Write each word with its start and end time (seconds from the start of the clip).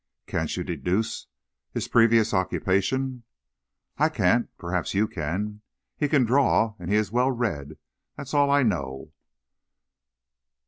"Can't 0.25 0.57
you 0.57 0.63
deduce 0.63 1.27
his 1.73 1.87
previous 1.87 2.33
occupation?" 2.33 3.21
"I 3.99 4.09
can't. 4.09 4.49
Perhaps 4.57 4.95
you 4.95 5.07
can. 5.07 5.61
He 5.95 6.07
can 6.09 6.25
draw, 6.25 6.73
and 6.79 6.89
he 6.89 6.95
is 6.95 7.11
well 7.11 7.29
read, 7.29 7.77
that's 8.17 8.33
all 8.33 8.49
I 8.49 8.63
know." 8.63 9.13